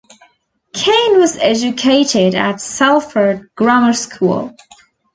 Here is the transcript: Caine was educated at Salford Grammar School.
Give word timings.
Caine 0.73 1.19
was 1.19 1.37
educated 1.37 2.33
at 2.33 2.59
Salford 2.59 3.51
Grammar 3.53 3.93
School. 3.93 4.55